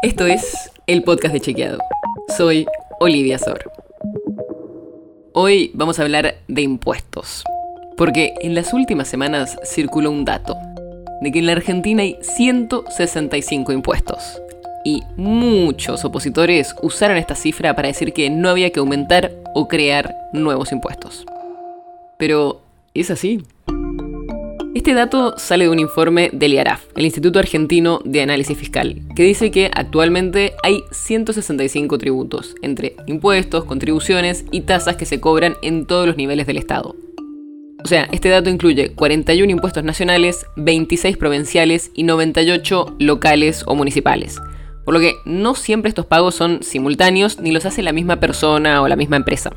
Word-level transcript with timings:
Esto 0.00 0.26
es 0.26 0.70
el 0.86 1.02
podcast 1.02 1.34
de 1.34 1.40
Chequeado. 1.40 1.78
Soy 2.36 2.66
Olivia 3.00 3.36
Sor. 3.36 3.68
Hoy 5.32 5.72
vamos 5.74 5.98
a 5.98 6.02
hablar 6.02 6.36
de 6.46 6.62
impuestos. 6.62 7.42
Porque 7.96 8.32
en 8.40 8.54
las 8.54 8.72
últimas 8.72 9.08
semanas 9.08 9.58
circuló 9.64 10.12
un 10.12 10.24
dato 10.24 10.56
de 11.20 11.32
que 11.32 11.40
en 11.40 11.46
la 11.46 11.52
Argentina 11.52 12.04
hay 12.04 12.16
165 12.20 13.72
impuestos. 13.72 14.40
Y 14.84 15.02
muchos 15.16 16.04
opositores 16.04 16.76
usaron 16.80 17.16
esta 17.16 17.34
cifra 17.34 17.74
para 17.74 17.88
decir 17.88 18.12
que 18.12 18.30
no 18.30 18.50
había 18.50 18.70
que 18.70 18.78
aumentar 18.78 19.32
o 19.52 19.66
crear 19.66 20.14
nuevos 20.32 20.70
impuestos. 20.70 21.26
Pero, 22.18 22.60
¿es 22.94 23.10
así? 23.10 23.42
Este 24.88 24.96
dato 24.96 25.34
sale 25.36 25.64
de 25.64 25.70
un 25.70 25.80
informe 25.80 26.30
del 26.32 26.54
IARAF, 26.54 26.82
el 26.96 27.04
Instituto 27.04 27.38
Argentino 27.38 28.00
de 28.06 28.22
Análisis 28.22 28.56
Fiscal, 28.56 29.02
que 29.14 29.22
dice 29.22 29.50
que 29.50 29.70
actualmente 29.74 30.54
hay 30.62 30.82
165 30.92 31.98
tributos, 31.98 32.54
entre 32.62 32.96
impuestos, 33.04 33.66
contribuciones 33.66 34.46
y 34.50 34.62
tasas 34.62 34.96
que 34.96 35.04
se 35.04 35.20
cobran 35.20 35.56
en 35.60 35.84
todos 35.84 36.06
los 36.06 36.16
niveles 36.16 36.46
del 36.46 36.56
Estado. 36.56 36.96
O 37.84 37.86
sea, 37.86 38.08
este 38.12 38.30
dato 38.30 38.48
incluye 38.48 38.94
41 38.94 39.52
impuestos 39.52 39.84
nacionales, 39.84 40.46
26 40.56 41.18
provinciales 41.18 41.90
y 41.92 42.04
98 42.04 42.96
locales 42.98 43.64
o 43.66 43.74
municipales. 43.74 44.40
Por 44.86 44.94
lo 44.94 45.00
que 45.00 45.16
no 45.26 45.54
siempre 45.54 45.90
estos 45.90 46.06
pagos 46.06 46.34
son 46.34 46.62
simultáneos 46.62 47.40
ni 47.40 47.50
los 47.50 47.66
hace 47.66 47.82
la 47.82 47.92
misma 47.92 48.20
persona 48.20 48.80
o 48.80 48.88
la 48.88 48.96
misma 48.96 49.16
empresa. 49.16 49.52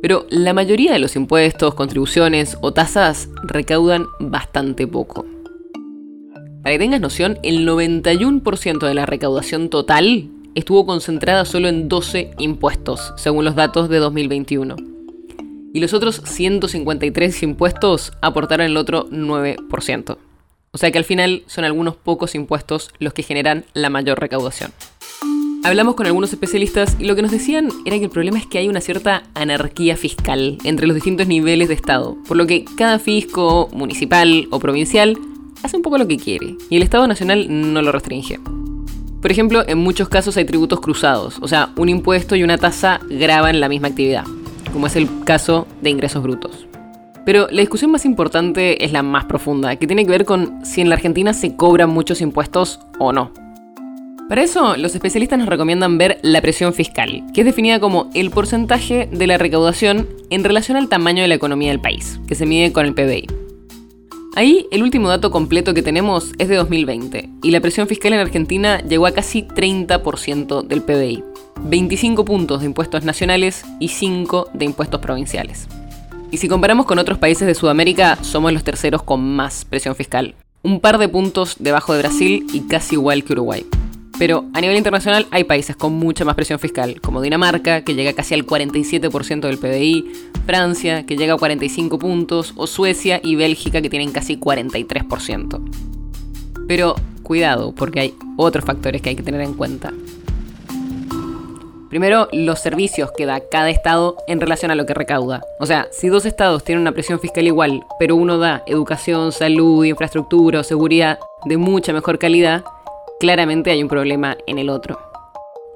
Pero 0.00 0.26
la 0.30 0.52
mayoría 0.52 0.92
de 0.92 0.98
los 0.98 1.16
impuestos, 1.16 1.74
contribuciones 1.74 2.56
o 2.60 2.72
tasas 2.72 3.28
recaudan 3.42 4.06
bastante 4.20 4.86
poco. 4.86 5.26
Para 6.62 6.74
que 6.74 6.78
tengas 6.78 7.00
noción, 7.00 7.38
el 7.42 7.66
91% 7.66 8.86
de 8.86 8.94
la 8.94 9.06
recaudación 9.06 9.70
total 9.70 10.28
estuvo 10.54 10.86
concentrada 10.86 11.44
solo 11.44 11.68
en 11.68 11.88
12 11.88 12.32
impuestos, 12.38 13.12
según 13.16 13.44
los 13.44 13.54
datos 13.54 13.88
de 13.88 13.98
2021. 13.98 14.76
Y 15.72 15.80
los 15.80 15.92
otros 15.92 16.22
153 16.24 17.42
impuestos 17.42 18.12
aportaron 18.20 18.66
el 18.66 18.76
otro 18.76 19.08
9%. 19.10 20.18
O 20.70 20.78
sea 20.78 20.90
que 20.90 20.98
al 20.98 21.04
final 21.04 21.42
son 21.46 21.64
algunos 21.64 21.96
pocos 21.96 22.34
impuestos 22.34 22.90
los 22.98 23.12
que 23.12 23.22
generan 23.22 23.64
la 23.72 23.90
mayor 23.90 24.20
recaudación. 24.20 24.72
Hablamos 25.64 25.96
con 25.96 26.06
algunos 26.06 26.32
especialistas 26.32 26.96
y 27.00 27.04
lo 27.04 27.16
que 27.16 27.22
nos 27.22 27.32
decían 27.32 27.68
era 27.84 27.98
que 27.98 28.04
el 28.04 28.10
problema 28.10 28.38
es 28.38 28.46
que 28.46 28.58
hay 28.58 28.68
una 28.68 28.80
cierta 28.80 29.24
anarquía 29.34 29.96
fiscal 29.96 30.56
entre 30.62 30.86
los 30.86 30.94
distintos 30.94 31.26
niveles 31.26 31.66
de 31.68 31.74
Estado, 31.74 32.16
por 32.28 32.36
lo 32.36 32.46
que 32.46 32.64
cada 32.76 33.00
fisco, 33.00 33.68
municipal 33.72 34.46
o 34.50 34.60
provincial, 34.60 35.18
hace 35.64 35.76
un 35.76 35.82
poco 35.82 35.98
lo 35.98 36.06
que 36.06 36.16
quiere, 36.16 36.54
y 36.70 36.76
el 36.76 36.84
Estado 36.84 37.08
Nacional 37.08 37.46
no 37.48 37.82
lo 37.82 37.90
restringe. 37.90 38.38
Por 39.20 39.32
ejemplo, 39.32 39.64
en 39.66 39.78
muchos 39.78 40.08
casos 40.08 40.36
hay 40.36 40.44
tributos 40.44 40.80
cruzados, 40.80 41.38
o 41.42 41.48
sea, 41.48 41.70
un 41.76 41.88
impuesto 41.88 42.36
y 42.36 42.44
una 42.44 42.56
tasa 42.56 43.00
graban 43.10 43.58
la 43.58 43.68
misma 43.68 43.88
actividad, 43.88 44.24
como 44.72 44.86
es 44.86 44.94
el 44.94 45.08
caso 45.24 45.66
de 45.82 45.90
ingresos 45.90 46.22
brutos. 46.22 46.68
Pero 47.26 47.48
la 47.50 47.60
discusión 47.60 47.90
más 47.90 48.04
importante 48.04 48.84
es 48.84 48.92
la 48.92 49.02
más 49.02 49.24
profunda, 49.24 49.74
que 49.74 49.88
tiene 49.88 50.04
que 50.04 50.12
ver 50.12 50.24
con 50.24 50.64
si 50.64 50.80
en 50.80 50.88
la 50.88 50.94
Argentina 50.94 51.34
se 51.34 51.56
cobran 51.56 51.90
muchos 51.90 52.20
impuestos 52.20 52.78
o 53.00 53.12
no. 53.12 53.32
Para 54.28 54.42
eso, 54.42 54.76
los 54.76 54.94
especialistas 54.94 55.38
nos 55.38 55.48
recomiendan 55.48 55.96
ver 55.96 56.18
la 56.20 56.42
presión 56.42 56.74
fiscal, 56.74 57.24
que 57.32 57.40
es 57.40 57.46
definida 57.46 57.80
como 57.80 58.10
el 58.12 58.30
porcentaje 58.30 59.08
de 59.10 59.26
la 59.26 59.38
recaudación 59.38 60.06
en 60.28 60.44
relación 60.44 60.76
al 60.76 60.90
tamaño 60.90 61.22
de 61.22 61.28
la 61.28 61.34
economía 61.34 61.70
del 61.70 61.80
país, 61.80 62.20
que 62.28 62.34
se 62.34 62.44
mide 62.44 62.70
con 62.70 62.84
el 62.84 62.92
PBI. 62.92 63.26
Ahí, 64.36 64.66
el 64.70 64.82
último 64.82 65.08
dato 65.08 65.30
completo 65.30 65.72
que 65.72 65.82
tenemos 65.82 66.32
es 66.36 66.48
de 66.48 66.56
2020, 66.56 67.30
y 67.42 67.50
la 67.50 67.62
presión 67.62 67.88
fiscal 67.88 68.12
en 68.12 68.20
Argentina 68.20 68.82
llegó 68.82 69.06
a 69.06 69.12
casi 69.12 69.44
30% 69.44 70.62
del 70.62 70.82
PBI, 70.82 71.24
25 71.62 72.26
puntos 72.26 72.60
de 72.60 72.66
impuestos 72.66 73.04
nacionales 73.04 73.64
y 73.80 73.88
5 73.88 74.50
de 74.52 74.66
impuestos 74.66 75.00
provinciales. 75.00 75.68
Y 76.30 76.36
si 76.36 76.48
comparamos 76.48 76.84
con 76.84 76.98
otros 76.98 77.16
países 77.16 77.46
de 77.46 77.54
Sudamérica, 77.54 78.18
somos 78.20 78.52
los 78.52 78.62
terceros 78.62 79.02
con 79.02 79.22
más 79.22 79.64
presión 79.64 79.96
fiscal, 79.96 80.34
un 80.62 80.80
par 80.80 80.98
de 80.98 81.08
puntos 81.08 81.56
debajo 81.58 81.94
de 81.94 82.00
Brasil 82.00 82.46
y 82.52 82.60
casi 82.68 82.96
igual 82.96 83.24
que 83.24 83.32
Uruguay. 83.32 83.64
Pero 84.18 84.46
a 84.52 84.60
nivel 84.60 84.76
internacional 84.76 85.28
hay 85.30 85.44
países 85.44 85.76
con 85.76 85.92
mucha 85.92 86.24
más 86.24 86.34
presión 86.34 86.58
fiscal, 86.58 87.00
como 87.00 87.22
Dinamarca, 87.22 87.82
que 87.82 87.94
llega 87.94 88.12
casi 88.12 88.34
al 88.34 88.44
47% 88.44 89.40
del 89.40 89.58
PBI, 89.58 90.12
Francia, 90.44 91.06
que 91.06 91.16
llega 91.16 91.34
a 91.34 91.38
45 91.38 91.98
puntos, 91.98 92.52
o 92.56 92.66
Suecia 92.66 93.20
y 93.22 93.36
Bélgica, 93.36 93.80
que 93.80 93.90
tienen 93.90 94.10
casi 94.10 94.36
43%. 94.36 95.60
Pero 96.66 96.96
cuidado, 97.22 97.72
porque 97.72 98.00
hay 98.00 98.14
otros 98.36 98.64
factores 98.64 99.02
que 99.02 99.10
hay 99.10 99.16
que 99.16 99.22
tener 99.22 99.40
en 99.40 99.54
cuenta. 99.54 99.92
Primero, 101.88 102.28
los 102.32 102.58
servicios 102.58 103.10
que 103.16 103.24
da 103.24 103.40
cada 103.40 103.70
estado 103.70 104.16
en 104.26 104.40
relación 104.40 104.70
a 104.70 104.74
lo 104.74 104.84
que 104.84 104.92
recauda. 104.92 105.42
O 105.58 105.64
sea, 105.64 105.88
si 105.90 106.08
dos 106.08 106.26
estados 106.26 106.62
tienen 106.62 106.82
una 106.82 106.92
presión 106.92 107.18
fiscal 107.18 107.46
igual, 107.46 107.82
pero 107.98 108.14
uno 108.14 108.36
da 108.36 108.62
educación, 108.66 109.32
salud, 109.32 109.84
infraestructura 109.84 110.60
o 110.60 110.64
seguridad 110.64 111.18
de 111.46 111.56
mucha 111.56 111.94
mejor 111.94 112.18
calidad, 112.18 112.62
claramente 113.18 113.70
hay 113.70 113.82
un 113.82 113.88
problema 113.88 114.36
en 114.46 114.58
el 114.58 114.70
otro. 114.70 114.98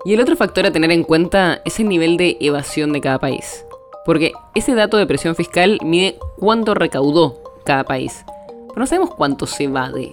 Y 0.04 0.14
el 0.14 0.20
otro 0.20 0.36
factor 0.36 0.66
a 0.66 0.72
tener 0.72 0.90
en 0.90 1.04
cuenta 1.04 1.60
es 1.64 1.78
el 1.78 1.88
nivel 1.88 2.16
de 2.16 2.36
evasión 2.40 2.92
de 2.92 3.00
cada 3.00 3.18
país. 3.18 3.64
Porque 4.04 4.32
ese 4.54 4.74
dato 4.74 4.96
de 4.96 5.06
presión 5.06 5.36
fiscal 5.36 5.78
mide 5.84 6.18
cuánto 6.38 6.74
recaudó 6.74 7.40
cada 7.64 7.84
país. 7.84 8.24
Pero 8.48 8.80
no 8.80 8.86
sabemos 8.86 9.14
cuánto 9.14 9.46
se 9.46 9.64
evade. 9.64 10.12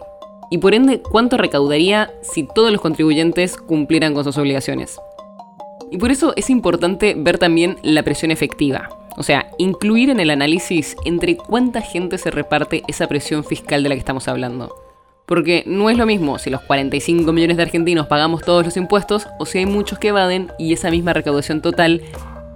Y 0.51 0.59
por 0.59 0.73
ende, 0.73 1.01
cuánto 1.01 1.37
recaudaría 1.37 2.11
si 2.21 2.43
todos 2.43 2.71
los 2.71 2.81
contribuyentes 2.81 3.57
cumplieran 3.57 4.13
con 4.13 4.23
sus 4.23 4.37
obligaciones. 4.37 4.99
Y 5.91 5.97
por 5.97 6.11
eso 6.11 6.33
es 6.35 6.49
importante 6.49 7.15
ver 7.17 7.39
también 7.39 7.77
la 7.81 8.03
presión 8.03 8.31
efectiva. 8.31 8.89
O 9.17 9.23
sea, 9.23 9.49
incluir 9.57 10.11
en 10.11 10.19
el 10.19 10.29
análisis 10.29 10.95
entre 11.03 11.35
cuánta 11.35 11.81
gente 11.81 12.17
se 12.17 12.31
reparte 12.31 12.83
esa 12.87 13.07
presión 13.07 13.43
fiscal 13.43 13.81
de 13.81 13.89
la 13.89 13.95
que 13.95 13.99
estamos 13.99 14.27
hablando. 14.27 14.88
Porque 15.29 15.63
no 15.67 15.91
es 15.91 15.97
lo 15.97 16.07
mismo 16.07 16.39
si 16.39 16.49
los 16.49 16.61
45 16.61 17.31
millones 17.31 17.55
de 17.57 17.61
argentinos 17.61 18.07
pagamos 18.07 18.41
todos 18.41 18.65
los 18.65 18.75
impuestos 18.77 19.27
o 19.37 19.45
si 19.45 19.59
hay 19.59 19.67
muchos 19.67 19.99
que 19.99 20.07
evaden 20.07 20.51
y 20.57 20.73
esa 20.73 20.89
misma 20.89 21.13
recaudación 21.13 21.61
total 21.61 22.01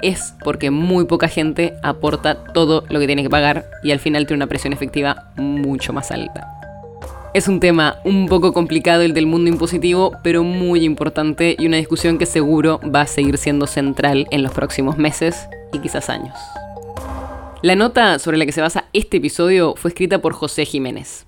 es 0.01 0.33
porque 0.43 0.71
muy 0.71 1.05
poca 1.05 1.27
gente 1.27 1.75
aporta 1.83 2.43
todo 2.45 2.83
lo 2.89 2.99
que 2.99 3.05
tiene 3.05 3.21
que 3.21 3.29
pagar 3.29 3.67
y 3.83 3.91
al 3.91 3.99
final 3.99 4.25
tiene 4.25 4.39
una 4.39 4.47
presión 4.47 4.73
efectiva 4.73 5.31
mucho 5.37 5.93
más 5.93 6.09
alta. 6.09 6.47
Es 7.35 7.47
un 7.47 7.59
tema 7.59 7.97
un 8.05 8.27
poco 8.27 8.53
complicado 8.53 9.03
el 9.03 9.13
del 9.13 9.27
mundo 9.27 9.51
impositivo, 9.51 10.13
pero 10.23 10.43
muy 10.43 10.83
importante 10.83 11.55
y 11.59 11.67
una 11.67 11.77
discusión 11.77 12.17
que 12.17 12.25
seguro 12.25 12.79
va 12.83 13.01
a 13.01 13.07
seguir 13.07 13.37
siendo 13.37 13.67
central 13.67 14.27
en 14.31 14.41
los 14.41 14.51
próximos 14.51 14.97
meses 14.97 15.47
y 15.73 15.77
quizás 15.77 16.09
años. 16.09 16.35
La 17.61 17.75
nota 17.75 18.17
sobre 18.17 18.37
la 18.37 18.47
que 18.47 18.51
se 18.51 18.61
basa 18.61 18.85
este 18.93 19.17
episodio 19.17 19.75
fue 19.77 19.89
escrita 19.89 20.17
por 20.17 20.33
José 20.33 20.65
Jiménez. 20.65 21.27